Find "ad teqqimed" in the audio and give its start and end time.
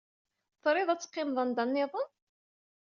0.89-1.37